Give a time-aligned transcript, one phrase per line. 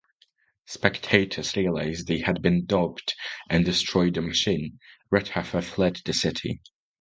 [0.65, 3.15] Spectators realized they had been duped
[3.51, 4.79] and destroyed the machine;
[5.13, 6.59] Redheffer fled the city.